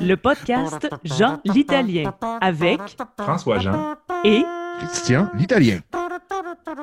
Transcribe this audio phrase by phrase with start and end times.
[0.00, 2.80] Le podcast Jean l'Italien avec
[3.16, 3.94] François Jean.
[4.24, 4.42] et
[4.80, 5.78] Christian, l'italien.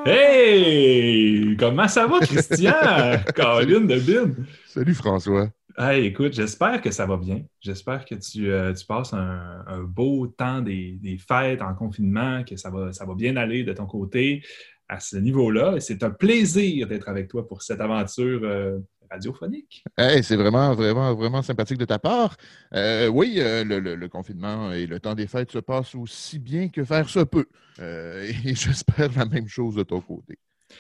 [0.06, 1.58] Hey!
[1.60, 2.72] Comment ça va, Christian?
[3.36, 4.32] Caroline de Bin.
[4.66, 5.50] Salut François.
[5.78, 7.42] Hey, écoute, j'espère que ça va bien.
[7.60, 12.44] J'espère que tu, euh, tu passes un, un beau temps des, des fêtes en confinement,
[12.46, 14.42] que ça va, ça va bien aller de ton côté
[14.90, 15.80] à ce niveau-là.
[15.80, 18.80] C'est un plaisir d'être avec toi pour cette aventure euh,
[19.10, 19.84] radiophonique.
[19.98, 22.36] C'est vraiment, vraiment, vraiment sympathique de ta part.
[22.74, 26.70] Euh, oui, euh, le, le- confinement et le temps des fêtes se passent aussi bien
[26.70, 27.48] que faire se peut.
[27.80, 30.40] Et j'espère la même chose de ton côté.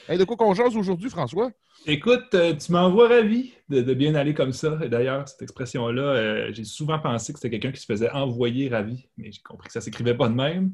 [0.09, 1.51] Hey, de quoi qu'on jase aujourd'hui, François?
[1.85, 4.71] Écoute, euh, tu m'envoies ravi de, bien aller comme ça.
[4.75, 9.07] D'ailleurs, cette expression-là, euh, j'ai souvent pensé que c'était quelqu'un qui se faisait envoyer ravi,
[9.17, 10.73] mais j'ai compris que ça ne s'écrivait pas de même.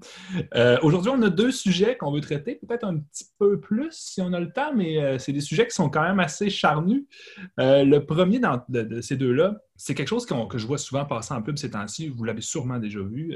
[0.55, 4.21] Euh, Aujourd'hui, on a deux sujets qu'on veut traiter, peut-être un petit peu plus si
[4.21, 7.03] on a le temps, mais c'est des sujets qui sont quand même assez charnus.
[7.57, 8.39] Le premier
[8.69, 12.09] de, ces deux-là, c'est quelque chose que je vois souvent passer en pub ces temps-ci.
[12.09, 13.35] Vous l'avez sûrement déjà vu.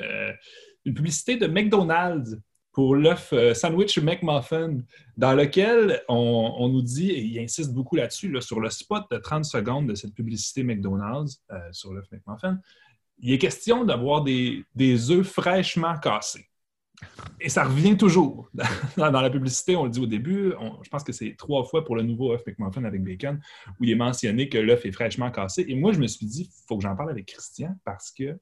[0.86, 2.38] Une publicité de McDonald's
[2.78, 4.78] pour l'œuf euh, sandwich McMuffin
[5.18, 9.18] dans lequel on, nous dit, et il insiste beaucoup là-dessus, là, sur le spot de
[9.18, 12.60] 30 secondes de cette publicité McDonald's euh, sur l'œuf McMuffin,
[13.18, 14.64] il est question d'avoir des,
[15.10, 16.46] œufs fraîchement cassés.
[17.42, 18.48] Et ça revient toujours.
[18.96, 21.96] Dans, la publicité, on le dit au début, je pense que c'est trois fois pour
[21.96, 23.42] le nouveau œuf McMuffin avec bacon,
[23.80, 25.66] où il est mentionné que l'œuf est fraîchement cassé.
[25.68, 28.38] Et moi, je me suis dit, il faut que j'en parle avec Christian parce que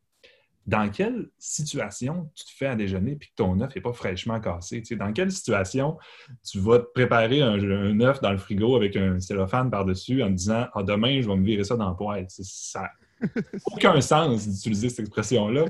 [0.66, 4.40] dans quelle situation tu te fais à déjeuner puis que ton œuf n'est pas fraîchement
[4.40, 4.82] cassé?
[4.82, 5.98] Tu sais, dans quelle situation
[6.44, 10.28] tu vas te préparer un, un œuf dans le frigo avec un cellophane par-dessus en
[10.28, 12.26] te disant Ah, demain, je vais me virer ça dans le poêle?
[12.30, 12.82] Ça
[13.22, 13.28] n'a
[13.66, 15.66] aucun sens d'utiliser cette expression-là.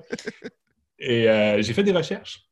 [1.00, 2.46] Et euh, j'ai fait des recherches.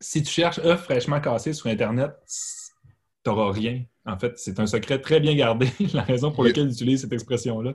[0.00, 3.84] Si tu cherches œuf fraîchement cassé sur Internet, tu n'auras rien.
[4.06, 5.68] En fait, c'est un secret très bien gardé.
[5.94, 7.74] La raison pour laquelle j'utilise cette expression-là,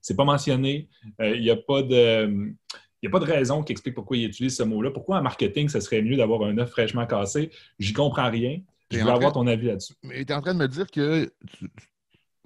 [0.00, 0.88] c'est pas mentionné.
[1.20, 2.54] Euh, Il n'y a pas de.
[3.04, 4.90] Il n'y a pas de raison qui explique pourquoi il utilise ce mot-là.
[4.90, 7.50] Pourquoi en marketing, ce serait mieux d'avoir un œuf fraîchement cassé?
[7.78, 8.62] J'y comprends rien.
[8.90, 9.92] Je voulais en avoir ton avis là-dessus.
[10.02, 11.68] Mais tu es en train de me dire que tu-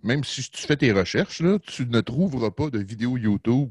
[0.02, 3.70] même si tu fais tes recherches, là, tu ne trouveras pas de vidéo YouTube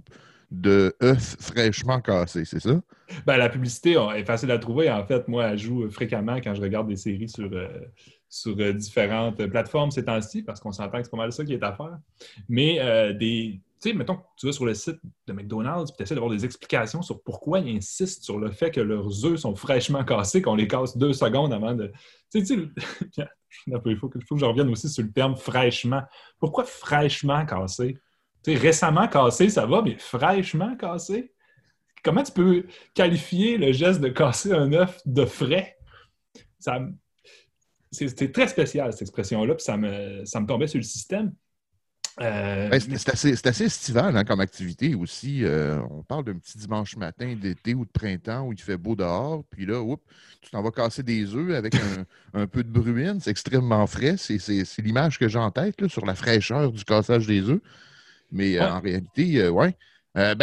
[0.49, 2.79] de œufs fraîchement cassés, c'est ça?
[3.25, 4.89] Ben, la publicité on- est facile à trouver.
[4.89, 7.67] En fait, moi, elle joue fréquemment quand je regarde des séries sur, euh,
[8.29, 11.51] sur euh, différentes plateformes ces temps-ci, parce qu'on s'entend que c'est pas mal ça qui
[11.53, 11.97] est à faire.
[12.47, 13.59] Mais euh, des.
[13.79, 16.45] Tu sais, mettons tu vas sur le site de McDonald's et tu essaies d'avoir des
[16.45, 20.55] explications sur pourquoi ils insistent sur le fait que leurs œufs sont fraîchement cassés, qu'on
[20.55, 21.91] les casse deux secondes avant de.
[22.31, 22.55] Tu sais,
[23.67, 26.01] il faut que, que je revienne aussi sur le terme fraîchement.
[26.39, 27.97] Pourquoi fraîchement cassé?
[28.43, 31.33] Tu sais, récemment cassé, ça va, mais fraîchement cassé?
[32.03, 35.77] Comment tu peux qualifier le geste de casser un œuf de frais?
[36.59, 36.79] Ça
[37.91, 41.33] c'est très spécial, cette expression-là, puis ça me, ça me tombait sur le système.
[42.19, 45.43] Euh, Ben, c'est assez, estival hein, comme activité aussi.
[45.43, 48.95] Euh, on parle d'un petit dimanche matin d'été ou de printemps où il fait beau
[48.95, 50.03] dehors, puis là, oups,
[50.41, 53.19] tu t'en vas casser des œufs avec un, un peu de bruine.
[53.19, 54.15] C'est extrêmement frais.
[54.17, 54.37] C'est
[54.79, 57.61] l'image que j'ai en tête là, sur la fraîcheur du cassage des œufs.
[58.31, 59.75] Mais euh, en réalité, ouais.
[60.15, 60.35] Ben,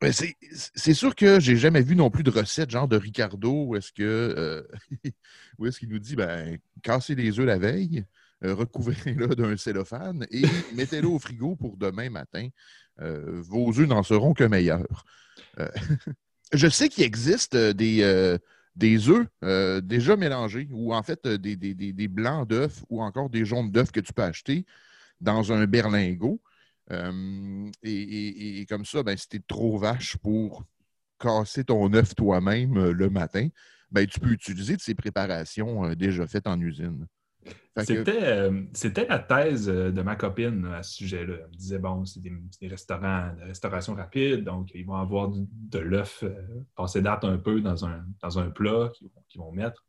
[0.00, 3.76] ben, c'est sûr que j'ai jamais vu non plus de recette genre de Ricardo où
[3.76, 4.66] est-ce que
[5.58, 8.04] où est-ce qu'il nous dit ben casser les œufs la veille,
[8.42, 10.42] recouvrez-le d'un cellophane et
[10.74, 12.48] mettez-le au frigo pour demain matin.
[13.00, 15.04] Euh, vos œufs n'en seront que meilleurs.
[15.58, 15.68] Euh,
[16.52, 18.38] je sais qu'il existe euh, des, euh,
[18.76, 23.44] des œufs euh, déjà mélangés, ou en fait euh, des, blancs d'œufs ou encore des
[23.44, 24.64] jaunes d'œufs que tu peux acheter
[25.20, 26.40] dans un berlingot.
[26.90, 30.64] Euh, et, comme ça, ben, si tu es trop vache pour
[31.18, 33.48] casser ton œuf toi-même euh, le matin,
[33.90, 37.06] ben, tu peux utiliser ces préparations euh, déjà faites en usine.
[37.78, 41.34] C'était euh, c'était la thèse euh, de ma copine à ce sujet-là.
[41.40, 45.46] Elle me disait, bon, c'est des, restaurants de restauration rapide, donc ils vont avoir du-
[45.50, 46.34] de l'œuf euh,
[46.76, 48.90] passé date un peu dans un, dans un plat
[49.28, 49.84] qu'ils vont, mettre.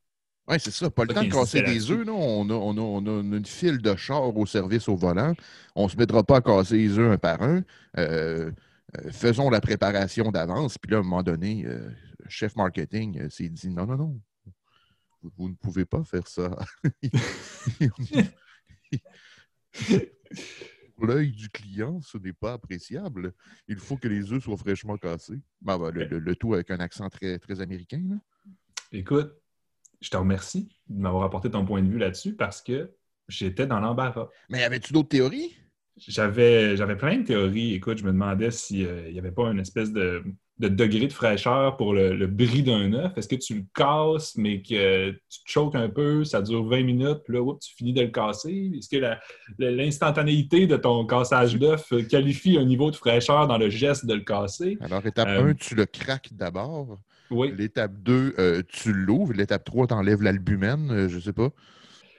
[0.47, 0.89] Oui, c'est ça.
[0.89, 2.05] Pas le temps de casser des œufs.
[2.05, 2.13] là.
[2.13, 5.33] On a, on, a, on a une file de chars au service au volant.
[5.75, 7.63] On ne se mettra pas à casser les œufs un par un.
[7.97, 8.51] Euh,
[9.11, 10.77] faisons la préparation d'avance.
[10.77, 11.93] Puis là, à un moment donné, le
[12.29, 14.19] chef marketing s'est dit non, non, non.
[15.37, 16.57] Vous, ne pouvez pas faire ça.
[20.95, 23.33] Pour l'œil du client, ce n'est pas appréciable.
[23.67, 25.41] Il faut que les œufs soient fraîchement cassés.
[25.61, 28.01] Ben, ben, le, le- le tout avec un accent très, très américain.
[28.09, 28.15] là.
[28.91, 29.33] Écoute,
[30.01, 32.93] je te remercie de m'avoir apporté ton point de vue là-dessus parce que
[33.27, 34.29] j'étais dans l'embarras.
[34.49, 35.57] Mais avais-tu d'autres théories?
[35.97, 37.73] J'avais j'avais plein de théories.
[37.73, 40.23] Écoute, je me demandais s'il n'y avait pas une espèce de,
[40.59, 43.17] de degré de fraîcheur pour le, bris d'un œuf?
[43.17, 46.83] Est-ce que tu le casses, mais que tu te choques un peu, ça dure 20
[46.83, 48.71] minutes, puis là, tu finis de le casser?
[48.77, 49.17] Est-ce que
[49.59, 54.21] l'instantanéité de ton cassage d'œuf qualifie un niveau de fraîcheur dans le geste de le
[54.21, 54.77] casser?
[54.81, 56.99] Alors, étape 1, euh, tu le craques d'abord.
[57.31, 57.53] Oui.
[57.57, 59.33] L'étape 2, euh, tu l'ouvres.
[59.33, 61.49] L'étape 3, tu enlèves l'albumène, je euh, je sais pas.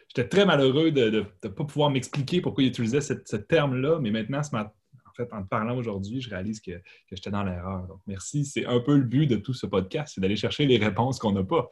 [0.09, 4.43] J'étais très malheureux de ne pas pouvoir m'expliquer pourquoi il utilisait ce terme-là, mais maintenant,
[4.43, 4.71] ce matin,
[5.17, 6.73] fait, en te parlant aujourd'hui, je réalise que,
[7.11, 7.87] j'étais dans l'erreur.
[7.87, 8.45] Donc, merci.
[8.45, 11.33] C'est un peu le but de tout ce podcast, c'est d'aller chercher les réponses qu'on
[11.33, 11.69] n'a pas.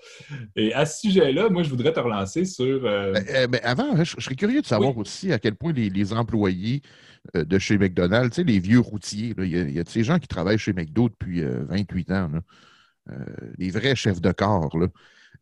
[0.57, 2.85] Et à ce sujet-là, moi, je voudrais te relancer sur.
[2.85, 6.13] Euh, ben, euh, mais avant, je, serais curieux de savoir aussi à quel point les,
[6.13, 6.83] employés
[7.37, 10.29] euh, de chez McDonald's, tu sais, les vieux routiers, il y, a ces gens qui
[10.29, 12.31] travaillent chez McDo depuis 28 ans,
[13.59, 14.77] les vrais chefs de corps.
[14.77, 14.89] Là.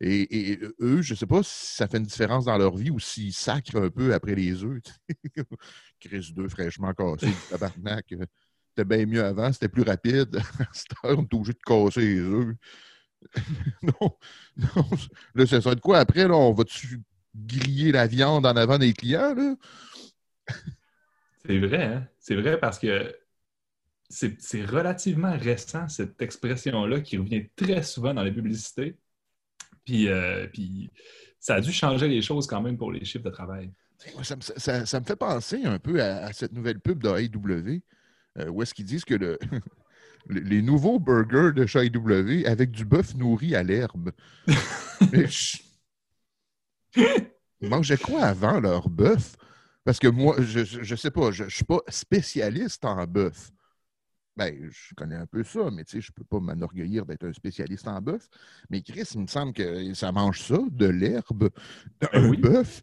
[0.02, 2.98] Et, eux, je ne sais pas si ça fait une différence dans leur vie ou
[2.98, 4.80] s'ils sacrent un peu après les œufs.
[6.00, 8.06] Chris deux fraîchement cassés, tabarnak.
[8.08, 10.40] C'était bien mieux avant, c'était plus rapide.
[10.72, 12.54] C'était on est obligé de casser les œufs.
[13.82, 14.16] non,
[14.56, 14.88] non.
[15.34, 16.26] Là, ça serait de quoi après?
[16.26, 17.02] Là, on va-tu
[17.34, 19.34] griller la viande en avant des clients?
[19.34, 19.54] Là?
[21.44, 22.08] C'est vrai, hein?
[22.18, 23.14] C'est vrai parce que
[24.08, 28.96] c'est relativement récent, cette expression-là, qui revient très souvent dans les publicités.
[29.84, 30.90] Puis, euh, puis
[31.38, 33.70] ça a dû changer les choses quand même pour les chiffres de travail.
[34.22, 37.82] Ça me, fait penser un peu à, cette nouvelle pub d'AEW,
[38.38, 39.38] euh, où est-ce qu'ils disent que le,
[40.28, 44.12] les nouveaux burgers de chez AEW avec du bœuf nourri à l'herbe.
[46.96, 49.36] Ils mangeaient quoi avant leur bœuf?
[49.84, 53.50] Parce que moi, je ne sais pas, je ne suis pas spécialiste en bœuf.
[54.36, 57.24] Ben, je connais un peu ça, mais tu sais, je ne peux pas m'enorgueillir d'être
[57.24, 58.28] un spécialiste en bœuf.
[58.70, 61.50] Mais Chris, il me semble que ça mange ça, de l'herbe,
[62.00, 62.82] ben un bœuf.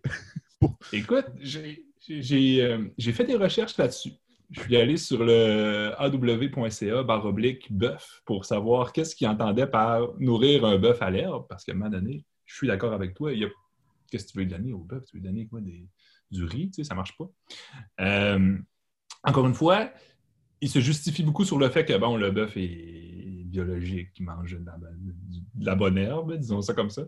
[0.93, 4.11] Écoute, euh, j'ai fait des recherches là-dessus.
[4.51, 10.65] Je suis allé sur le aw.ca baroblique bœuf pour savoir qu'est-ce qu'il entendait par nourrir
[10.65, 13.39] un bœuf à l'herbe, parce qu'à un moment donné, je suis d'accord avec toi, il
[13.39, 13.49] y a
[14.09, 15.03] qu'est-ce que tu veux donner au bœuf?
[15.05, 15.59] Tu veux donner quoi?
[16.31, 17.29] du riz, tu sais, ça marche pas.
[18.01, 18.57] Euh,
[19.23, 19.91] encore une fois,
[20.61, 22.97] il se justifie beaucoup sur le fait que bon, le bœuf est
[23.45, 27.03] biologique, qui mange de la, bonne herbe, disons ça comme ça.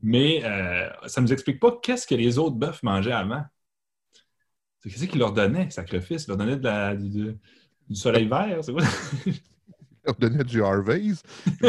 [0.00, 3.42] Mais euh, ça ne nous explique pas qu'est-ce que les autres bœufs mangeaient avant.
[4.82, 6.24] Qu'est-ce qu'ils leur donnaient, sacrifice?
[6.24, 7.36] Ils leur donnaient de la, du,
[7.92, 8.84] soleil vert, c'est quoi?
[9.26, 9.40] Ils
[10.04, 11.22] leur donnaient du Harvey's.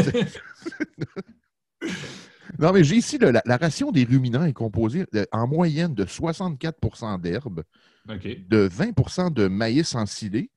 [2.59, 7.63] non, mais j'ai ici la, ration des ruminants est composée en moyenne de 64% d'herbe,
[8.07, 10.51] de 20% de maïs ensilé,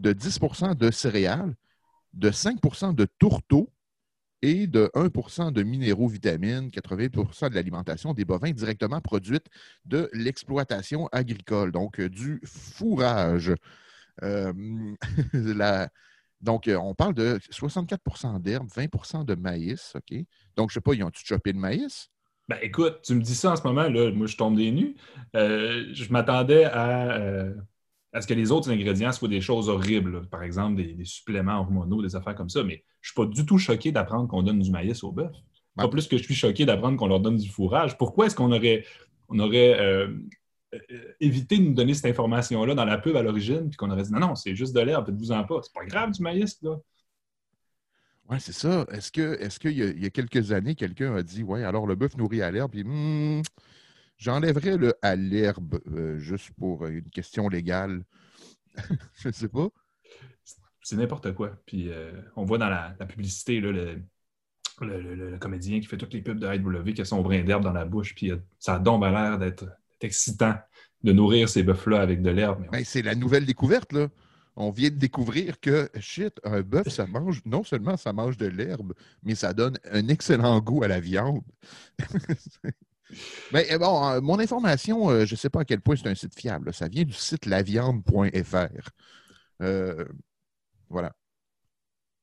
[0.00, 1.54] de 10% de céréales,
[2.14, 3.70] de 5% de tourteaux
[4.42, 9.46] et de 1% de minéraux vitamines, 80% de l'alimentation des bovins directement produite
[9.84, 13.52] de l'exploitation agricole, donc euh, du fourrage.
[14.22, 14.52] Euh,
[16.40, 20.18] donc, euh, on parle de 64% d'herbe, 20% de maïs, OK?
[20.56, 22.08] Donc, je ne sais pas, ils ont-tu chopé le maïs?
[22.48, 24.96] Ben, écoute, tu me dis ça en ce moment, là, moi, je tombe des
[25.34, 27.52] je m'attendais à
[28.12, 32.16] est-ce que les autres ingrédients soient des choses horribles, par exemple des, suppléments hormonaux, des
[32.16, 34.70] affaires comme ça, mais je ne suis pas du tout choqué d'apprendre qu'on donne du
[34.70, 35.32] maïs au bœuf.
[35.76, 37.96] Pas plus que je suis choqué d'apprendre qu'on leur donne du fourrage.
[37.96, 38.84] Pourquoi est-ce qu'on aurait,
[39.28, 40.08] on aurait euh,
[40.74, 44.02] euh, évité de nous donner cette information-là dans la pub à l'origine, puis qu'on aurait
[44.02, 45.60] dit non, non, c'est juste de l'herbe, faites-vous-en pas.
[45.62, 46.76] C'est pas grave du maïs, là.
[48.28, 48.86] Oui, c'est ça.
[48.92, 52.16] Est-ce que est-ce qu'il y, a quelques années, quelqu'un a dit Ouais, alors le bœuf
[52.16, 53.42] nourri à l'herbe, puis hmm,
[54.20, 58.04] J'enlèverais le à l'herbe euh, juste pour une question légale.
[59.14, 59.68] je ne sais pas.
[60.82, 61.56] C'est n'importe quoi.
[61.64, 64.02] Puis euh, on voit dans la, publicité le,
[65.38, 67.86] comédien qui fait toutes les pubs de IW qui a son brin d'herbe dans la
[67.86, 68.14] bouche.
[68.14, 69.64] Puis ça a donc l'air d'être
[70.02, 70.54] excitant
[71.02, 72.66] de nourrir ces bœufs-là avec de l'herbe.
[72.70, 74.08] Ben, c'est la nouvelle découverte, là.
[74.54, 78.46] On vient de découvrir que, shit, un bœuf, ça mange, non seulement ça mange de
[78.46, 81.40] l'herbe, mais ça donne un excellent goût à la viande.
[83.52, 86.08] Mais eh, bon, euh, mon information, euh, je ne sais pas à quel point c'est
[86.08, 86.72] un site fiable.
[86.72, 88.90] Ça vient du site laviande.fr.
[89.62, 90.04] Euh,
[90.88, 91.12] voilà.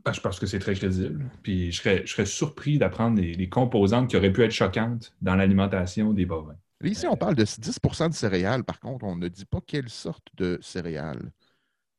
[0.06, 1.30] Ah, je pense que c'est très crédible.
[1.44, 5.36] Puis je serais, je serais surpris d'apprendre les, composantes qui auraient pu être choquantes dans
[5.36, 6.56] l'alimentation des bovins.
[6.84, 8.64] Ici, on parle de 10% de céréales.
[8.64, 11.32] Par contre, on ne dit pas quelle sorte de céréales.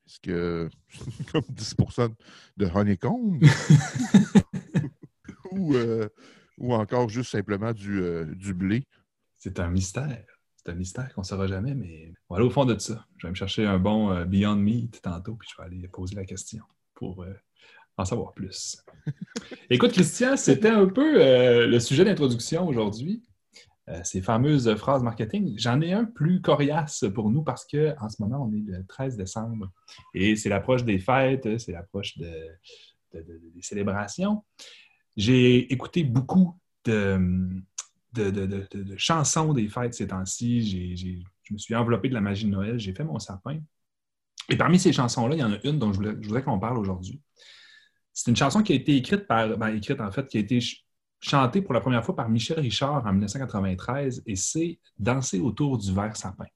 [0.06, 0.70] Est-ce que
[1.32, 2.14] comme 10%
[2.56, 3.40] de honeycomb?
[5.52, 5.74] ou,
[6.58, 8.84] ou encore juste simplement du, euh, du blé?
[9.36, 10.24] C'est un mystère.
[10.56, 13.06] C'est un mystère qu'on ne saura jamais, mais on va aller au fond de ça.
[13.18, 16.16] Je vais me chercher un bon euh, Beyond Meat tantôt, puis je vais aller poser
[16.16, 17.32] la question pour euh,
[17.96, 18.84] en savoir plus.
[19.70, 23.22] Écoute, Christian, c'était un peu le sujet d'introduction aujourd'hui.
[24.04, 25.54] ces fameuses phrases marketing.
[25.58, 29.16] J'en ai un plus coriace pour nous parce qu'en ce moment, on est le 13
[29.16, 29.70] décembre
[30.14, 32.30] et c'est l'approche des fêtes, c'est l'approche de,
[33.14, 34.44] des célébrations.
[35.18, 37.50] J'ai écouté beaucoup de,
[38.96, 40.96] chansons des fêtes ces temps-ci.
[41.42, 42.78] Je me suis enveloppé de la magie de Noël.
[42.78, 43.58] J'ai fait mon sapin.
[44.48, 47.20] Et parmi ces chansons-là, il y en a une dont je voudrais, qu'on parle aujourd'hui.
[48.12, 50.60] C'est une chanson qui a été écrite par, ben, écrite en fait, qui a été
[51.20, 55.92] chantée pour la première fois par Michel Richard en 1993 et c'est Danser autour du
[55.92, 56.46] vert sapin.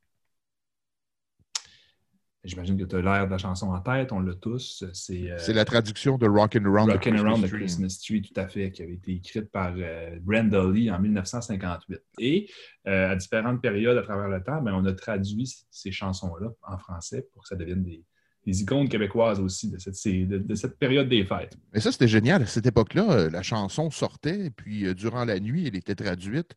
[2.44, 4.84] J'imagine que tu as l'air de la chanson en tête, on l'a tous.
[4.94, 8.72] C'est euh, la traduction de Rockin' Around, Rockin Around the Christmas Tree, tout à fait,
[8.72, 12.00] qui avait été écrite par euh, Brenda Lee en 1958.
[12.18, 12.50] Et
[12.88, 16.78] euh, à différentes périodes à travers le temps, ben, on a traduit ces chansons-là en
[16.78, 18.04] français pour que ça devienne des,
[18.44, 21.56] icônes québécoises aussi de cette, de, cette, période des fêtes.
[21.72, 22.42] Mais ça, c'était génial.
[22.42, 26.56] À cette époque-là, la chanson sortait, et puis durant la nuit, elle était traduite.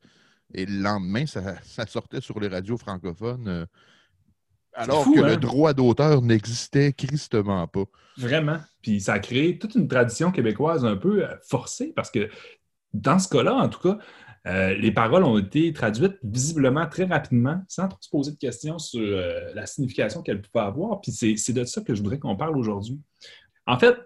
[0.52, 3.68] Et le lendemain, ça, ça sortait sur les radios francophones
[4.76, 5.38] alors que le hein?
[5.38, 7.86] droit d'auteur n'existait tristement pas.
[8.18, 8.60] Vraiment.
[8.82, 12.30] Puis ça a créé toute une tradition québécoise un peu euh, forcée parce que
[12.94, 13.98] dans ce cas-là, en tout cas,
[14.48, 18.78] euh, les paroles ont été traduites visiblement très rapidement, sans trop se poser de questions
[18.78, 21.02] sur euh, la signification qu'elles pouvaient avoir.
[21.02, 23.00] Puis c'est de ça que je voudrais qu'on parle aujourd'hui.
[23.66, 23.98] En fait,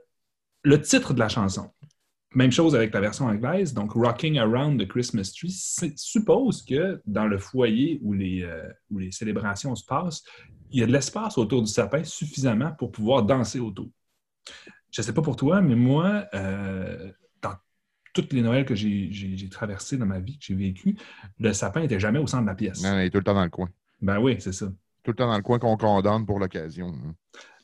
[0.64, 1.70] le titre de la chanson,
[2.36, 5.52] même chose avec la version anglaise, donc Rocking Around the Christmas Tree,
[5.96, 8.48] suppose que dans le foyer où les,
[8.92, 10.24] où les célébrations se passent,
[10.72, 13.90] il y a de l'espace autour du sapin suffisamment pour pouvoir danser autour.
[14.92, 17.54] Je ne sais pas pour toi, mais moi, euh, dans
[18.14, 20.98] toutes les Noëls que j'ai traversées dans ma vie, que j'ai vécu,
[21.40, 22.84] le sapin n'était jamais au centre de la pièce.
[22.84, 23.70] Non, il est tout le temps dans le coin.
[24.02, 24.68] Ben oui, c'est ça.
[25.04, 26.94] Tout le temps dans le coin qu'on condamne pour l'occasion.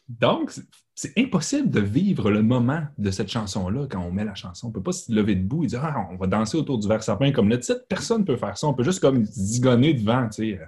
[0.07, 0.51] Donc,
[0.95, 4.67] c'est impossible de vivre le moment de cette chanson-là quand on met la chanson.
[4.67, 6.87] On ne peut pas se lever debout et dire ah, on va danser autour du
[6.87, 7.85] verre sapin comme le titre.
[7.89, 8.67] Personne ne peut faire ça.
[8.67, 10.29] On peut juste comme zigonner devant.
[10.29, 10.59] Tu sais.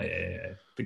[0.00, 0.84] Euh, euh,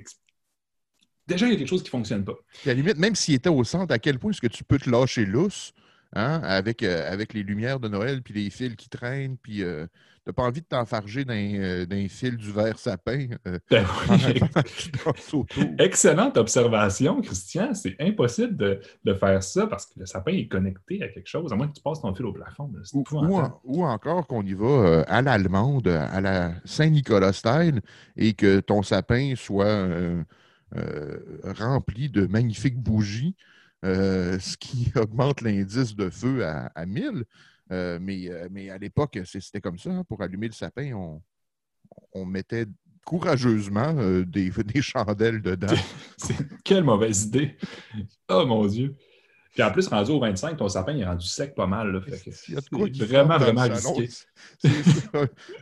[1.27, 2.33] déjà, il y a quelque chose qui ne fonctionne pas.
[2.33, 4.77] à la limite, même s'il était au centre, à quel point est-ce que tu peux
[4.77, 5.73] te lâcher lousse?
[6.13, 9.85] Hein, avec, euh, avec les lumières de Noël, puis les fils qui traînent, puis euh,
[10.23, 13.27] tu n'as pas envie de t'enfarger dans, euh, fil du verre sapin.
[13.69, 13.85] Ben
[15.79, 17.73] Excellente observation, Christian.
[17.73, 21.55] C'est impossible de, faire ça parce que le sapin est connecté à quelque chose, à
[21.55, 22.71] moins que tu passes ton fil au plafond.
[23.63, 27.81] Ou, encore qu'on y va à l'allemande, à la Saint-Nicolas style,
[28.15, 29.89] et que ton sapin soit
[30.77, 31.17] euh,
[31.59, 33.35] rempli de magnifiques bougies,
[33.83, 37.23] euh, ce qui augmente l'indice de feu à, 1000.
[37.71, 39.91] Euh, mais, mais à l'époque, c'était comme ça.
[39.91, 40.03] Hein.
[40.03, 40.93] pour allumer le sapin,
[42.13, 42.65] on, mettait
[43.05, 45.73] courageusement des, des, chandelles dedans.
[46.63, 47.57] Quelle mauvaise idée!
[48.29, 48.95] Oh mon Dieu!
[49.53, 51.91] Puis en plus, rendu au 25, ton sapin est rendu sec pas mal.
[51.91, 51.99] Là,
[52.99, 54.09] vraiment, vraiment risqué.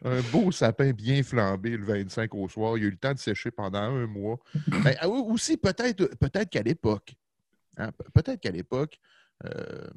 [0.05, 2.77] un beau sapin bien flambé le 25 au soir.
[2.77, 4.37] Il a eu le temps de sécher pendant un mois.
[4.83, 7.15] Mais ah aussi, peut-être peut qu'à l'époque,
[7.79, 8.99] hein, peut-être qu'à l'époque,
[9.45, 9.87] euh,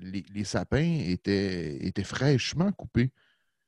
[0.00, 3.10] les, sapins étaient, étaient fraîchement coupés.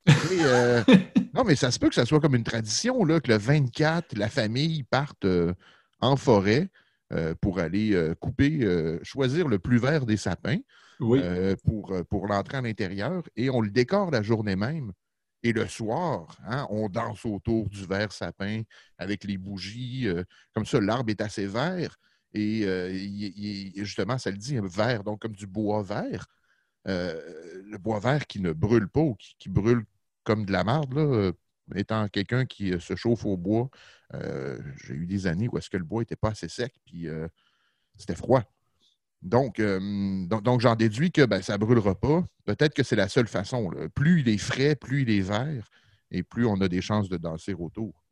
[0.08, 0.82] Euh,
[1.34, 4.16] non, mais ça se peut que ça soit comme une tradition, là, que le 24,
[4.16, 5.54] la famille parte euh,
[6.00, 6.68] en forêt
[7.40, 8.66] pour aller couper,
[9.04, 10.58] choisir le plus vert des sapins
[10.98, 14.90] pour, pour l'entrée à l'intérieur et on le décore la journée même.
[15.44, 18.62] Et le soir, hein, on danse autour du vert sapin
[18.98, 20.08] avec les bougies.
[20.54, 21.96] comme ça, l'arbre est assez vert.
[22.34, 26.26] Et justement, ça le dit, vert, donc comme du bois vert.
[26.84, 29.84] le bois vert qui ne brûle pas ou qui, brûle
[30.24, 31.32] comme de la marde, là,
[31.74, 33.68] étant quelqu'un qui euh, se chauffe au bois,
[34.14, 37.08] euh, j'ai eu des années où est-ce que le bois n'était pas assez sec, puis
[37.08, 37.28] euh,
[37.96, 38.42] c'était froid.
[39.22, 42.22] Donc, donc, j'en déduis que ben, ça ne brûlera pas.
[42.44, 43.70] Peut-être que c'est la seule façon.
[43.94, 45.66] Plus il est frais, plus il est vert,
[46.10, 48.03] et plus on a des chances de danser autour.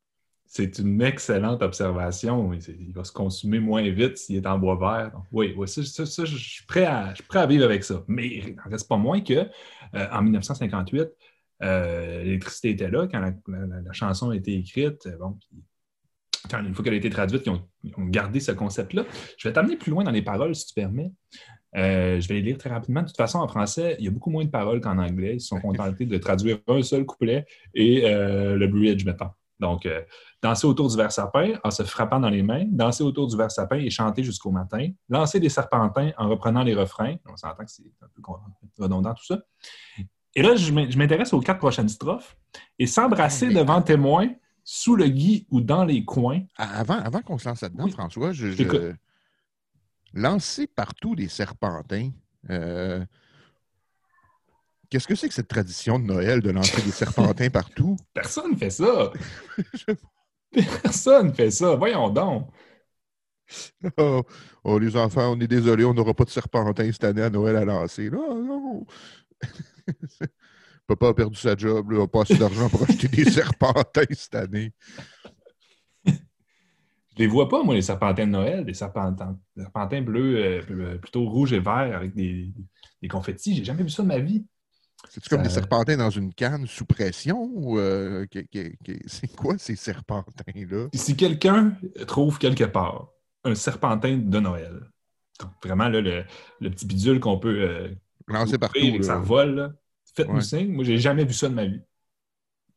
[0.47, 2.53] C'est une excellente observation.
[2.53, 5.13] Il va se consumer moins vite s'il est en bois vert.
[5.33, 8.05] oui, ça, je, suis prêt à, prêt à vivre avec ça.
[8.07, 9.49] Mais il n'en reste pas moins que
[9.95, 11.09] en 1958,
[11.63, 15.07] euh, l'électricité était là quand la, chanson a été écrite.
[15.07, 19.05] Euh, une fois qu'elle a été traduite, ils ont, gardé ce concept-là.
[19.39, 21.13] Je vais t'amener plus loin dans les paroles, si tu permets.
[21.77, 23.03] Euh, je vais les lire très rapidement.
[23.03, 25.35] De toute façon, en français, il y a beaucoup moins de paroles qu'en anglais.
[25.35, 29.31] Ils se sont contentés de traduire un seul couplet et le bridge, mettons.
[29.61, 29.89] Donc,
[30.43, 33.51] danser autour du verre sapin en se frappant dans les mains, danser autour du verre
[33.51, 37.17] sapin et chanter jusqu'au matin, lancer des serpentins en reprenant les refrains.
[37.27, 38.23] On s'entend que c'est un peu
[38.79, 39.39] redondant tout ça.
[40.35, 42.37] Et là, je m'intéresse aux quatre prochaines strophes.
[42.79, 44.29] Et s'embrasser ah, devant témoin,
[44.65, 46.43] sous le gui ou dans les coins.
[46.57, 48.95] Avant, avant qu'on se lance là-dedans, François, je,
[50.15, 52.11] lancer partout des serpentins.
[52.51, 53.05] Euh,
[54.91, 57.97] qu'est-ce que c'est que cette tradition de Noël de lancer des serpentins partout?
[58.13, 59.13] Personne ne fait ça.
[60.53, 61.75] Personne ne fait ça.
[61.77, 62.49] Voyons donc.
[63.99, 64.23] Oh,
[64.65, 67.57] oh, les enfants, on est désolé, on n'aura pas de serpentin cette année à Noël
[67.57, 68.09] à lancer.
[68.11, 68.87] Non, non.
[70.87, 74.35] Papa a perdu sa job, il n'a pas assez d'argent pour acheter des serpentins cette
[74.35, 74.73] année.
[76.07, 81.29] Je les vois pas, moi, les serpentins de Noël, des serpentins, serpentins bleus, euh, plutôt
[81.29, 82.55] rouges et verts avec des,
[83.03, 83.55] des confettis.
[83.55, 84.47] J'ai jamais vu ça de ma vie.
[85.13, 87.51] C'est-tu comme des serpentins dans une canne sous pression?
[87.53, 88.25] Ou euh,
[89.07, 90.89] c'est quoi ces serpentins-là?
[90.95, 91.77] Si quelqu'un
[92.07, 93.11] trouve quelque part
[93.45, 94.81] un serpentin de Noël,
[95.63, 97.89] vraiment là, le, petit bidule qu'on peut euh,
[98.27, 99.77] lancer partout, et que ça vole,
[100.17, 100.73] faites-nous signe.
[100.73, 101.83] Moi, j'ai jamais vu ça de ma vie.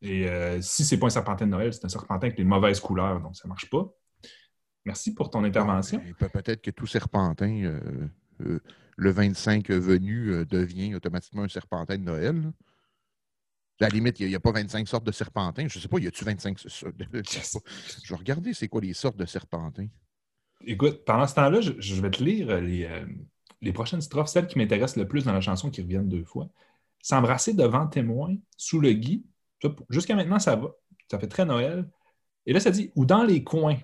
[0.01, 2.81] Et euh, si c'est pas un serpentin de Noël, c'est un serpentin avec les mauvaises
[2.81, 3.89] couleurs, donc ça marche pas.
[4.83, 6.01] Merci pour ton intervention.
[6.19, 7.79] Ben, peut-être que tout serpentin
[8.97, 12.51] le 25 venu euh, devient automatiquement un serpentin de Noël.
[13.81, 15.67] À la limite, il n'y a, pas 25 sortes de serpentins.
[15.67, 19.25] Je ne sais pas, y a-tu 25 Je vais regarder c'est quoi les sortes de
[19.25, 19.87] serpentins.
[20.61, 23.05] Écoute, pendant ce temps-là, je, vais te lire les, euh,
[23.61, 26.47] les prochaines strophes, celles qui m'intéressent le plus dans la chanson qui reviennent deux fois.
[27.01, 29.25] S'embrasser devant témoin, sous le gui.
[29.89, 30.69] Jusqu'à maintenant, ça va.
[31.11, 31.87] Ça fait très Noël.
[32.45, 33.77] Et là, ça dit ou dans les coins.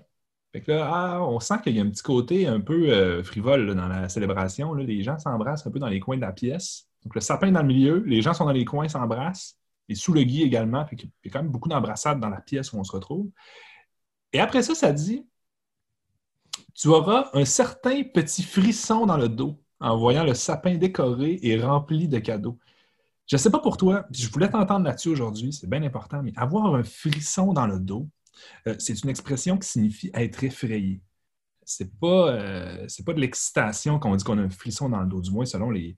[0.70, 4.10] Ah, on sent qu'il y a un petit côté un peu euh, frivole dans la
[4.10, 4.74] célébration.
[4.74, 6.88] Les gens s'embrassent un peu dans les coins de la pièce.
[7.04, 9.58] Donc, le sapin dans le milieu, les gens sont dans les coins, s'embrassent.
[9.88, 10.86] Et sous le gui également.
[10.86, 13.30] Fait il y a quand même beaucoup d'embrassades dans la pièce où on se retrouve.
[14.34, 15.26] Et après ça, ça dit
[16.74, 21.60] Tu auras un certain petit frisson dans le dos en voyant le sapin décoré et
[21.60, 22.58] rempli de cadeaux.
[23.28, 26.34] Je ne sais pas pour toi, je voulais t'entendre là-dessus aujourd'hui, c'est bien important, mais
[26.36, 28.08] avoir un frisson dans le dos,
[28.68, 31.02] euh, c'est une expression qui signifie être effrayé.
[31.64, 35.22] C'est pas, euh, pas de l'excitation qu'on dit qu'on a un frisson dans le dos,
[35.22, 35.98] du moins selon les,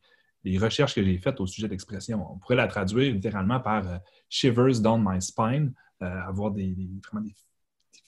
[0.60, 2.26] recherches que j'ai faites au sujet d'expression.
[2.30, 3.98] On pourrait la traduire littéralement par euh,
[4.30, 6.76] shivers down my spine, avoir des,
[7.10, 7.34] vraiment des,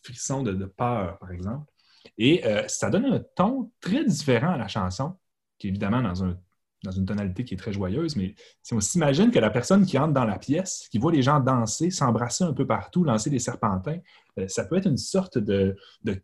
[0.04, 1.72] frissons de, peur, par exemple.
[2.18, 5.18] Et ça donne un ton très différent à la chanson,
[5.58, 6.38] qui est évidemment dans un
[6.86, 9.98] dans une tonalité qui est très joyeuse, mais si on s'imagine que la personne qui
[9.98, 13.40] entre dans la pièce, qui voit les gens danser, s'embrasser un peu partout, lancer des
[13.40, 14.00] serpentins,
[14.40, 15.76] euh, ça peut être une sorte de,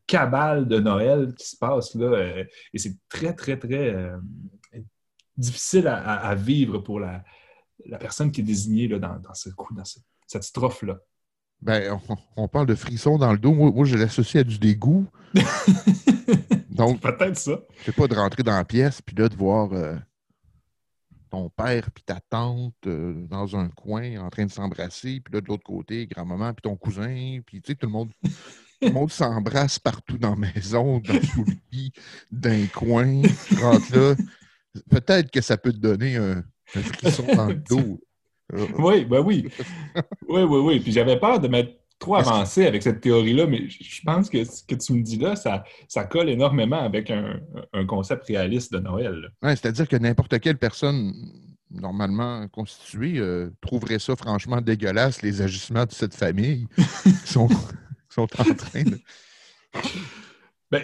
[0.07, 2.05] cabale de Noël qui se passe là.
[2.05, 4.17] Euh, et c'est très, très, très euh,
[5.37, 7.24] difficile à, vivre pour la,
[8.00, 11.00] personne qui est désignée là, dans, ce coup, dans cette strophe-là.
[11.61, 12.00] Ben,
[12.37, 13.53] on, parle de frisson dans le dos.
[13.53, 15.05] Moi, je l'associe à du dégoût.
[16.71, 17.59] Donc, peut-être ça.
[17.85, 19.69] C'est pas de rentrer dans la pièce puis là de voir
[21.31, 25.41] ton père puis ta tante euh, dans un coin en train de s'embrasser, puis là,
[25.41, 28.11] de l'autre côté, grand-maman puis ton cousin, puis tu sais, tout le monde,
[28.81, 31.94] le monde s'embrasse partout dans la maison, dans sous le lit,
[32.31, 34.15] d'un coin, tu rentres là.
[34.89, 38.00] Peut-être que ça peut te donner un, frisson dans le dos.
[38.77, 39.48] oui, ben oui.
[40.27, 40.79] Oui, oui, oui.
[40.79, 44.64] Puis j'avais peur de mettre trop avancé avec cette théorie-là, mais je pense que ce
[44.64, 47.40] que tu me dis là, ça, ça colle énormément avec un,
[47.87, 49.31] concept réaliste de Noël.
[49.42, 51.14] Ouais, C'est-à-dire que n'importe quelle personne
[51.70, 56.68] normalement constituée euh, trouverait ça franchement dégueulasse, les agissements de cette famille
[57.03, 57.48] qui sont,
[58.09, 59.00] sont en train de...
[60.70, 60.83] Ben,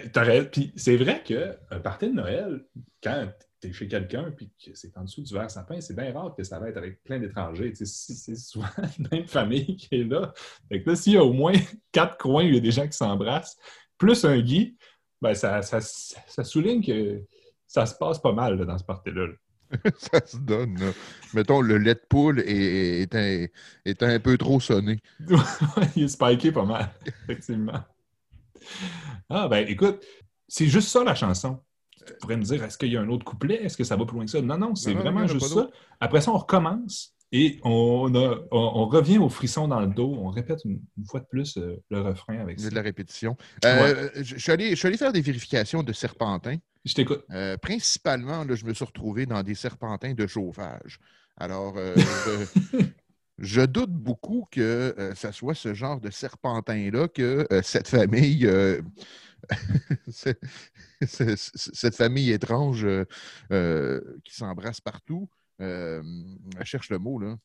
[0.50, 2.64] Puis c'est vrai qu'un party de Noël,
[3.02, 3.28] quand
[3.60, 6.34] tu es chez quelqu'un puis que c'est en dessous du verre sapin, c'est bien rare
[6.36, 7.72] que ça va être avec plein d'étrangers.
[7.74, 10.32] C'est souvent la même famille qui est là.
[10.68, 11.52] Fait que là, s'il y a au moins
[11.92, 13.56] quatre coins où il y a des gens qui s'embrassent,
[13.96, 14.76] plus un Guy,
[15.20, 17.22] ben ça, ça, ça, souligne que
[17.66, 19.26] ça se passe pas mal dans ce party-là.
[19.98, 20.78] ça se donne.
[21.34, 23.52] Mettons, le lait de poule est, est,
[23.84, 25.00] est, un, peu trop sonné.
[25.96, 26.90] il est spiké pas mal,
[27.24, 27.80] effectivement.
[29.28, 30.04] Ah, ben écoute,
[30.46, 31.60] c'est juste ça la chanson
[32.12, 33.62] tu pourrais me dire, est-ce qu'il y a un autre couplet?
[33.62, 34.40] Est-ce que ça va plus loin que ça?
[34.42, 35.68] Non, non, c'est vraiment juste ça.
[36.00, 38.10] Après ça, on recommence et on,
[38.50, 40.16] on, revient au frisson dans le dos.
[40.18, 42.70] On répète une, fois de plus euh, le refrain avec ça.
[42.70, 43.36] de la répétition.
[43.64, 46.56] Euh, je, suis allé, faire des vérifications de serpentins.
[46.86, 47.24] Je t'écoute.
[47.30, 50.98] Euh, principalement, là, je me suis retrouvé dans des serpentins de chauffage.
[51.36, 51.76] Alors,
[53.38, 58.48] je doute beaucoup que ce soit ce genre de serpentin-là que cette famille
[61.06, 63.04] cette famille étrange euh,
[63.52, 65.28] euh, qui s'embrasse partout.
[65.60, 66.02] Euh,
[66.64, 67.36] cherche le mot, là.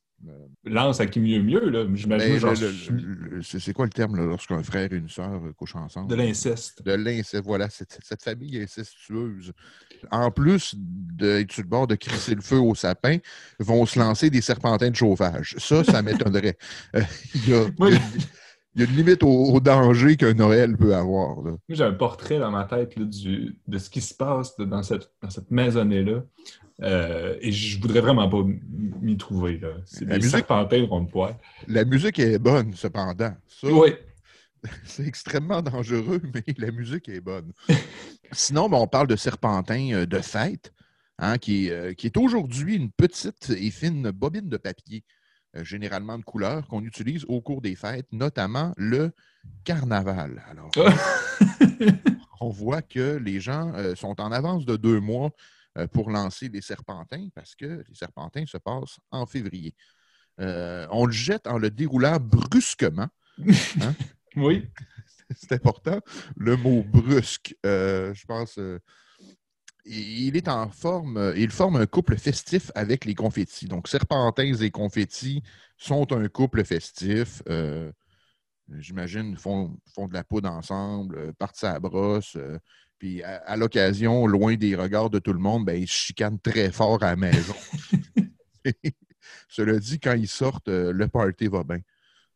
[0.64, 1.86] Lance à qui mieux mieux, là.
[1.94, 2.40] J'imagine.
[2.40, 6.10] Ben, c'est quoi le terme lorsqu'un frère et une sœur couchent ensemble?
[6.10, 6.82] De l'inceste.
[6.82, 9.52] De l'inceste, voilà, cette, cette, famille incestueuse.
[10.12, 13.18] En plus d'être sur le bord de crisser le feu au sapin,
[13.60, 15.56] vont se lancer des serpentins de chauffage.
[15.58, 16.58] Ça, ça m'étonnerait.
[17.36, 17.66] il y a,
[18.76, 21.38] il y a une limite au, danger qu'un Noël peut avoir.
[21.70, 25.30] J'ai un portrait dans ma tête du, de ce qui se passe dans cette, dans
[25.30, 26.24] cette maisonnée-là.
[26.82, 28.44] Euh, et je voudrais vraiment pas
[29.02, 29.62] m'y trouver.
[29.86, 31.36] C'est des musique, serpentins de poil.
[31.68, 33.34] La musique est bonne, cependant.
[33.64, 33.94] oui.
[34.86, 37.52] c'est extrêmement dangereux, mais la musique est bonne.
[38.32, 40.74] Sinon, ben, on parle de serpentin euh, de fête,
[41.20, 45.04] hein, qui, est, qui est aujourd'hui une petite et fine bobine de papier,
[45.62, 49.12] généralement de couleur, qu'on utilise au cours des fêtes, notamment le
[49.64, 50.44] carnaval.
[50.50, 50.72] Alors,
[52.42, 55.32] on voit que les gens sont en avance de deux mois
[55.92, 59.76] pour lancer les serpentins parce que les serpentins se passent en février.
[60.38, 63.10] on le jette en le déroulant brusquement.
[63.82, 63.94] Hein?
[64.36, 64.68] Oui.
[65.36, 66.00] C'est important.
[66.36, 68.60] Le mot brusque, euh, je pense.
[69.88, 73.68] Euh, il est en forme, il forme un couple festif avec les confettis.
[73.68, 75.44] Donc, serpentins et confettis
[75.78, 77.42] sont un couple festif.
[77.50, 77.92] Euh,
[78.80, 82.38] j'imagine, font, font de la poudre ensemble, partent à la brosse.
[82.98, 87.04] puis à, l'occasion, loin des regards de tout le monde, ben, ils chicanent très fort
[87.04, 87.56] à la maison.
[89.50, 91.80] Cela dit, quand ils sortent, le party va bien.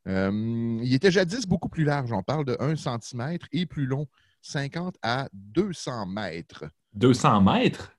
[0.08, 2.12] Euh, il était jadis beaucoup plus large.
[2.12, 4.08] On parle de 1 cm et plus long,
[4.42, 6.66] 50 à 200 mètres.
[6.94, 7.92] 200 mètres?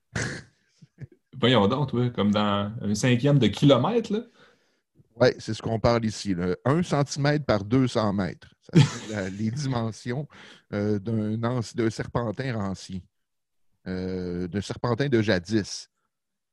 [1.40, 4.12] Voyons donc, comme dans un cinquième de kilomètre.
[4.12, 4.20] Là.
[5.20, 6.34] Oui, c'est ce qu'on parle ici.
[6.64, 8.48] 1 cm par 200 mètres.
[9.38, 10.28] les dimensions
[10.74, 13.02] euh, d'un serpentin rancier,
[13.86, 15.88] euh, d'un serpentin de jadis.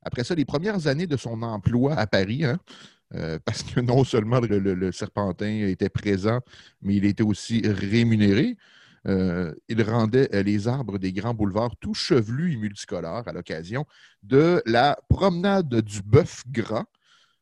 [0.02, 2.58] Après ça, les premières années de son emploi à Paris, hein,
[3.16, 6.40] euh, parce que non seulement le, serpentin était présent,
[6.82, 8.58] mais il était aussi rémunéré.
[9.08, 13.86] Euh, il rendait euh, les arbres des grands boulevards tout chevelus et multicolores à l'occasion
[14.24, 16.86] de la promenade du bœuf gras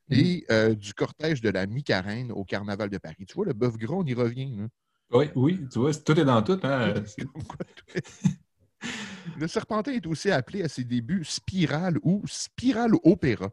[0.10, 0.76] et mm.
[0.76, 3.26] du cortège de la mi-carène au Carnaval de Paris.
[3.26, 4.68] Tu vois, le bœuf gras, on y revient.
[5.12, 6.60] Oui, oui, tu vois, tout est dans tout.
[6.64, 6.96] Hein?
[9.40, 13.50] le serpentin est aussi appelé à ses débuts spirale ou spirale opéra.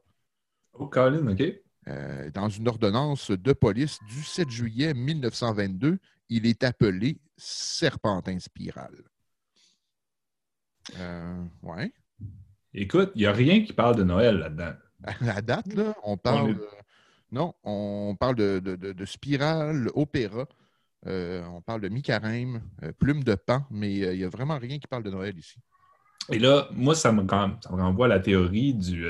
[0.72, 1.42] Oh, Colin, OK.
[1.88, 5.98] Euh, dans une ordonnance de police du 7 juillet 1922,
[6.30, 9.04] il est appelé serpentin spirale.
[10.98, 11.92] Euh, ouais.
[12.72, 14.72] Écoute, il n'y a rien qui parle de Noël là-dedans.
[15.04, 16.56] À la date, là, on parle.
[17.30, 20.46] non, on parle de, spirale, opéra.
[21.06, 22.62] Euh, on parle de mi-carême,
[22.98, 25.58] plume de pan, mais il n'y a vraiment rien qui parle de Noël ici.
[26.30, 29.06] Et là, moi, ça me, ça me renvoie à la théorie du,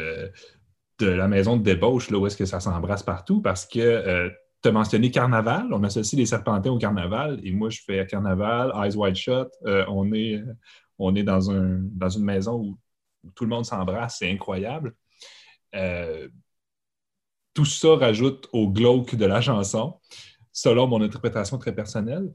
[1.01, 4.31] de la maison de débauche, là, où est-ce que ça s'embrasse partout, parce que euh,
[4.63, 8.73] tu as mentionné carnaval, on associe les serpentins au carnaval, et moi, je fais carnaval,
[8.75, 10.43] Eyes Wide Shut, euh, on, est,
[11.23, 12.79] dans une maison où,
[13.35, 14.95] tout le monde s'embrasse, c'est incroyable.
[15.75, 16.29] Euh,
[17.53, 20.01] tout ça rajoute au glauque de la chanson,
[20.53, 22.33] selon mon interprétation très personnelle.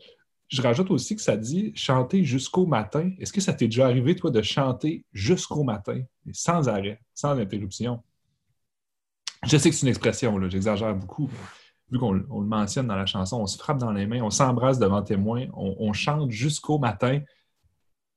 [0.47, 3.11] Je rajoute aussi que ça dit chanter jusqu'au matin.
[3.19, 8.03] Est-ce que ça t'est déjà arrivé, toi, de chanter jusqu'au matin, sans arrêt, sans interruption?
[9.47, 11.29] Je sais que c'est une expression, j'exagère beaucoup.
[11.95, 14.79] Vu qu'on le mentionne dans la chanson, on se frappe dans les mains, on s'embrasse
[14.79, 17.21] devant témoin, on, chante jusqu'au matin.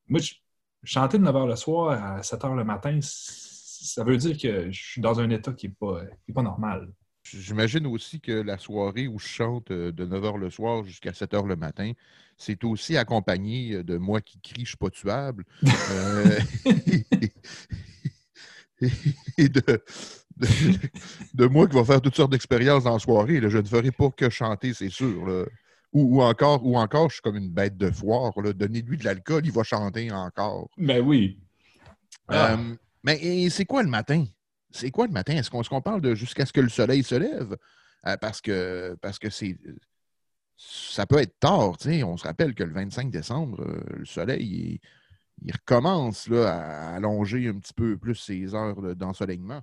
[0.08, 0.18] Moi,
[0.82, 4.68] chanter de 9 h le soir à 7 h le matin, ça veut dire que
[4.72, 6.00] je suis dans un état qui n'est pas,
[6.34, 6.92] pas normal.
[7.22, 11.12] J'imagine aussi que la soirée où je chante euh, de 9 h le soir jusqu'à
[11.12, 11.92] 7 h le matin,
[12.36, 15.44] c'est aussi accompagné de moi qui crie Je suis pas tuable.
[15.90, 16.40] Euh,
[19.38, 19.84] et de,
[21.34, 23.40] de, moi qui va faire toutes sortes d'expériences dans la soirée.
[23.48, 25.46] Je ne ferai pas que chanter, c'est sûr.
[25.92, 28.32] Ou, encore, ou encore, je suis comme une bête de foire.
[28.54, 30.68] Donnez-lui de l'alcool, il va chanter encore.
[30.76, 31.40] Mais oui.
[32.30, 32.58] Euh, ah.
[33.02, 34.24] mais c'est quoi le matin?
[34.70, 35.34] C'est quoi le matin?
[35.34, 37.56] Est-ce qu'on parle de jusqu'à ce que le soleil se lève?
[38.06, 39.56] Euh, parce que parce que c'est
[40.56, 41.74] ça peut être tard.
[41.86, 44.80] On se rappelle que le 25 décembre, euh, le soleil
[45.42, 49.62] il, recommence là, à allonger un petit peu plus ses heures d'ensoleillement.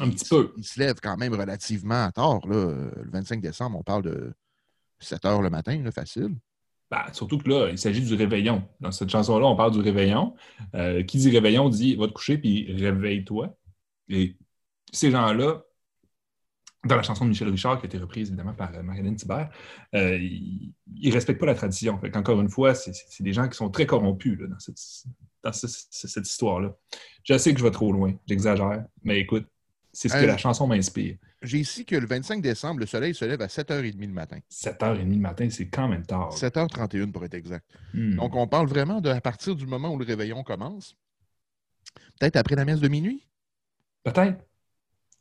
[0.00, 0.52] Un petit peu.
[0.56, 2.46] Il se lève quand même relativement tard.
[2.46, 2.90] Là.
[2.96, 4.32] Le 25 décembre, on parle de
[5.00, 6.36] 7 heures le matin, facile.
[6.90, 8.68] Ben, surtout que là, il s'agit du réveillon.
[8.80, 10.34] Dans cette chanson-là, on parle du réveillon.
[10.74, 13.56] Euh, qui dit réveillon dit va te coucher puis réveille-toi.
[14.10, 14.36] Et
[14.92, 15.62] ces gens-là,
[16.84, 19.48] dans la chanson de Michel Richard, qui a été reprise évidemment par euh, Marilyn Thibert,
[19.94, 21.98] euh, ils ne respectent pas la tradition.
[22.14, 24.38] Encore une fois, c'est des gens qui sont très corrompus
[25.42, 26.76] dans cette histoire-là.
[27.24, 29.46] Je sais que je vais trop loin, j'exagère, mais écoute,
[29.92, 31.16] c'est ce que la chanson m'inspire.
[31.42, 34.38] J'ai ici que le 25 décembre, le soleil se lève à 7h30 le matin.
[34.50, 36.34] 7h30 le matin, c'est quand même tard.
[36.34, 37.66] 7h31 pour être exact.
[37.92, 38.16] Hmm.
[38.16, 40.96] Donc, on parle vraiment de à partir du moment où le réveillon commence.
[42.18, 43.26] Peut-être après la messe de minuit?
[44.04, 44.42] Peut-être.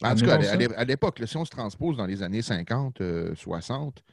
[0.04, 3.02] En tout cas, à l'époque, si on se transpose dans les années 50,
[3.36, 4.04] 60,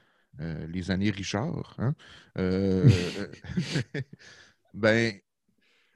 [0.40, 1.94] euh, euh, les années Richard, hein,
[2.36, 2.88] euh,
[4.74, 5.14] ben,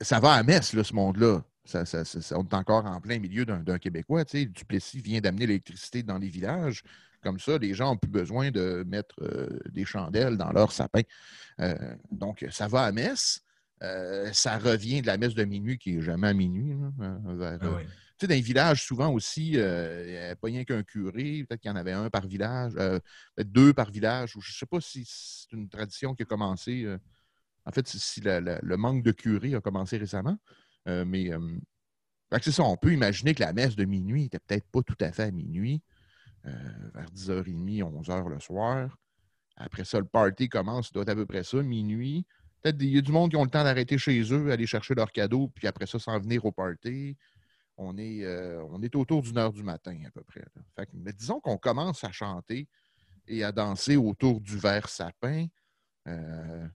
[0.01, 1.43] ça va à messe, ce monde-là.
[1.65, 1.85] Ça,
[2.33, 4.25] on est encore en plein milieu d'un Québécois.
[4.25, 6.83] Tu sais, Duplessis vient d'amener l'électricité dans les villages.
[7.23, 11.03] Comme ça, les gens n'ont plus besoin de mettre euh, des chandelles dans leur sapin.
[11.61, 13.43] Euh, donc, ça va à messe.
[14.33, 16.75] ça revient de la messe de minuit qui n'est jamais à minuit.
[16.99, 17.67] Là, vers, Ah
[18.19, 21.45] tu sais, dans les villages, souvent aussi, euh, il n'y avait pas rien qu'un curé,
[21.49, 22.99] peut-être qu'il y en avait un par village, euh,
[23.35, 26.27] peut-être deux par village, ou je ne sais pas si c'est une tradition qui a
[26.27, 26.85] commencé.
[26.85, 26.99] euh,
[27.65, 30.37] en fait, si si la- la- le manque de curé a commencé récemment.
[30.89, 31.41] Euh, mais euh,
[32.41, 35.13] c'est ça, on peut imaginer que la messe de minuit n'était peut-être pas tout à
[35.13, 35.83] fait à minuit,
[36.47, 36.51] euh,
[36.95, 38.97] vers 10h30, 11h le soir.
[39.57, 42.27] Après ça, le party commence, doit être à peu près ça, minuit.
[42.63, 44.95] Peut-être il y a du monde qui ont le temps d'arrêter chez eux, aller chercher
[44.95, 47.17] leurs cadeaux, puis après ça, s'en venir au party.
[47.77, 48.27] On est,
[48.71, 50.45] on est autour d'une heure du matin à peu près.
[50.93, 52.69] mais disons qu'on commence à chanter
[53.27, 55.47] et à danser autour du verre sapin.
[56.09, 56.67] Euh,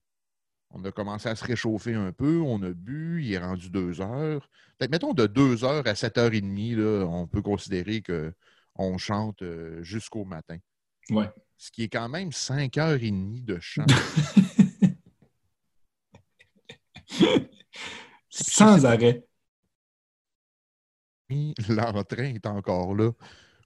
[0.72, 4.02] on a commencé à se réchauffer un peu, on a bu, il est rendu deux
[4.02, 4.50] heures.
[4.78, 8.98] Peut-être, mettons, de deux heures à sept heures et demie, là, on peut considérer qu'on
[8.98, 10.58] chante euh, jusqu'au matin.
[11.10, 11.30] Ouais.
[11.58, 13.86] Ce qui est quand même cinq heures et demie de chant.
[18.30, 19.26] Sans arrêt.
[21.30, 23.12] l'entrain est encore là.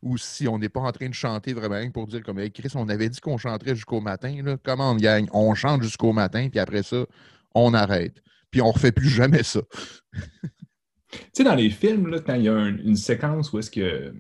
[0.02, 2.72] Ou si on n'est pas en train de chanter vraiment pour dire comme Hey, Chris,
[2.76, 4.36] on avait dit qu'on chanterait jusqu'au matin.
[4.64, 5.28] Comment on gagne?
[5.32, 7.06] On chante jusqu'au matin, puis après ça,
[7.54, 8.24] on arrête.
[8.50, 9.62] Puis on refait plus jamais ça.
[11.12, 13.72] Tu sais, dans les films, là, quand il y a un- une séquence où est-ce
[13.72, 14.14] que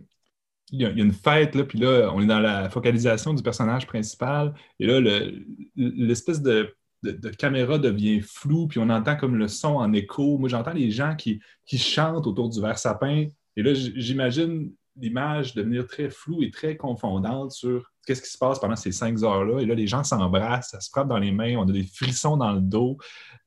[0.73, 3.85] il y, a, une fête, là, puis là, on est dans la focalisation du personnage
[3.85, 9.35] principal, et là, le- l'espèce de, de- de caméra devient floue, puis on entend comme
[9.35, 10.37] le son en écho.
[10.37, 13.25] Moi, j'entends les gens qui, qui chantent autour du verre sapin,
[13.57, 18.59] et là, j'imagine l'image devenir très floue et très confondante sur qu'est-ce qui se passe
[18.59, 19.59] pendant ces cinq heures-là.
[19.61, 22.37] Et là, les gens s'embrassent, ça se frappe dans les mains, on a des frissons
[22.37, 22.97] dans le dos.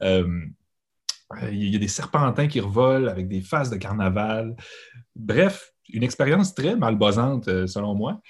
[0.02, 0.26] Euh,
[1.42, 4.54] euh, Il y a des serpentins qui revolent avec des faces de carnaval.
[5.16, 8.20] Bref, une expérience très malbosante, euh, selon moi.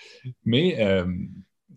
[0.44, 1.04] Mais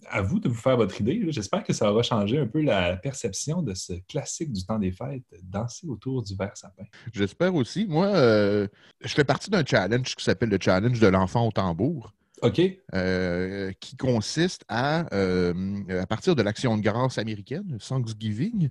[0.09, 1.25] à vous de vous faire votre idée.
[1.29, 4.91] J'espère que ça aura changé un peu la perception de ce classique du temps des
[4.91, 6.83] fêtes, danser autour du verre sapin.
[7.13, 7.85] J'espère aussi.
[7.87, 8.67] Moi, euh,
[9.01, 12.13] je fais partie d'un challenge qui s'appelle le challenge de l'enfant au tambour.
[12.41, 12.61] OK?
[12.93, 15.53] euh, qui consiste à, euh,
[15.89, 18.69] à partir de l'action de grâce américaine, Thanksgiving,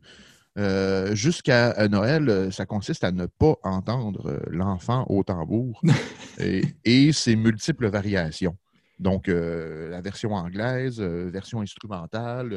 [0.59, 5.83] euh, jusqu'à Noël, ça consiste à ne pas entendre l'enfant au tambour
[6.39, 8.57] et, et ses multiples variations.
[8.99, 12.53] Donc, euh, la version anglaise, euh, version instrumentale,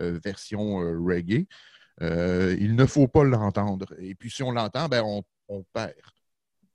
[0.00, 1.46] euh, version reggae.
[2.00, 3.94] Il ne faut pas l'entendre.
[3.98, 5.94] Et puis, si on l'entend, ben, on, on perd.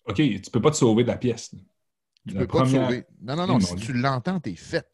[0.05, 1.53] OK, tu ne peux pas te sauver de la pièce.
[2.27, 3.05] Tu La peux pas te sauver.
[3.21, 3.53] Non, non, Eh, non.
[3.53, 4.87] mon Si tu l'entends, t'es fait.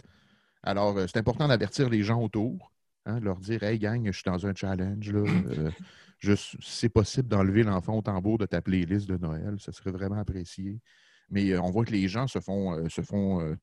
[0.64, 2.72] Alors, euh, c'est important d'avertir les gens autour,
[3.06, 5.12] hein, leur dire Hey, gang, je suis dans un challenge.
[5.12, 5.24] Là,
[6.62, 9.56] c'est possible d'enlever l'enfant au tambour de ta playlist de Noël.
[9.60, 10.80] Ça serait vraiment apprécié.
[11.30, 13.56] Mais euh, on voit que les gens se font, euh, se font euh,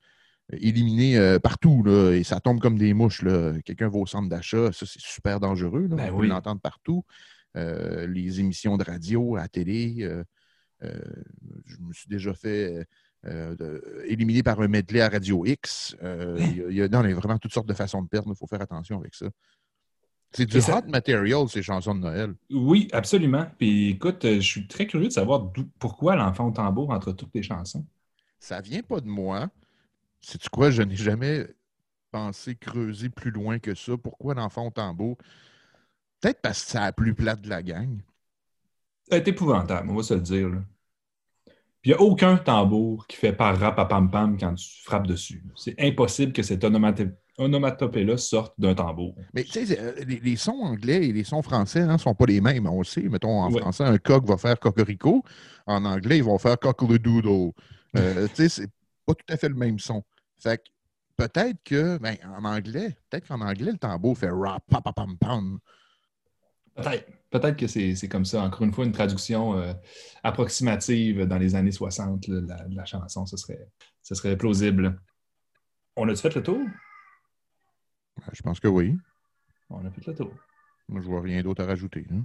[0.52, 1.82] éliminer euh, partout.
[1.84, 3.24] Là, et ça tombe comme des mouches.
[3.64, 4.72] Quelqu'un va au centre d'achat.
[4.72, 5.86] Ça, c'est super dangereux.
[5.88, 6.28] Là, Ben on peut oui.
[6.28, 7.04] l'entendre partout.
[7.56, 9.98] Euh, les émissions de radio, à la télé.
[10.00, 10.22] euh,
[10.82, 10.98] euh,
[11.66, 12.86] je me suis déjà fait
[13.24, 15.94] de- éliminé par un medley à Radio X.
[16.02, 18.02] Il y a- il y a, non, il y a vraiment toutes sortes de façons
[18.02, 18.30] de perdre.
[18.32, 19.26] Il faut faire attention avec ça.
[20.32, 22.34] C'est du ça- hot material, ces chansons de Noël.
[22.50, 23.46] Oui, absolument.
[23.58, 27.42] Puis écoute, je suis très curieux de savoir pourquoi l'enfant au tambour entre toutes les
[27.42, 27.84] chansons.
[28.38, 29.48] Ça vient pas de moi.
[30.20, 30.70] C'est tu quoi?
[30.70, 31.46] Je n'ai jamais
[32.10, 33.96] pensé creuser plus loin que ça.
[33.96, 35.16] Pourquoi l'enfant au tambour?
[36.20, 38.00] Peut-être parce que c'est la plus plate de la gang.
[39.10, 40.48] C'est épouvantable, on va se le dire.
[40.48, 40.62] là.
[41.82, 45.42] Puis il n'y a aucun tambour qui fait par pam pam quand tu frappes dessus.
[45.56, 49.14] C'est impossible que cette onomato- onomatopée-là sorte d'un tambour.
[49.32, 52.26] Mais tu sais, euh, les, les sons anglais et les sons français ne sont pas
[52.26, 53.02] les mêmes, on le sait.
[53.08, 53.62] Mettons, en Ouais.
[53.62, 55.24] français, un coq va faire cocorico.
[55.66, 57.52] En anglais, ils vont faire cockle-doodle.
[57.96, 58.70] Euh, tu sais, c'est
[59.06, 60.04] pas tout à fait le même son.
[60.40, 60.70] Fait que
[61.16, 65.18] peut-être que, ben, en anglais, peut-être qu'en anglais, le tambour fait rap, pam, pam, pam,
[65.18, 65.58] pam.
[66.74, 67.06] Peut-être.
[67.30, 68.42] Peut-être que c'est c'est comme ça.
[68.42, 69.72] Encore une fois, une traduction euh,
[70.24, 73.68] approximative dans les années 60 là, de la, de la chanson, ce serait,
[74.02, 75.00] ce serait plausible.
[75.96, 76.58] On a-tu fait le tour?
[78.18, 78.96] Ben, Je pense que oui.
[79.68, 80.32] On a fait le tour.
[80.88, 82.04] Moi, je vois rien d'autre à rajouter.
[82.10, 82.24] hein.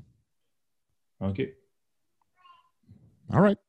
[1.19, 1.39] OK.
[3.31, 3.59] All right.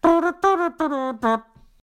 [0.00, 1.51] トロトロトロトロ